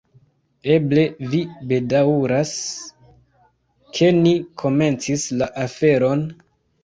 Eble 0.75 1.01
vi 1.33 1.41
bedaŭras, 1.71 2.53
ke 3.97 4.09
ni 4.23 4.33
komencis 4.63 5.27
la 5.43 5.51
aferon? 5.67 6.27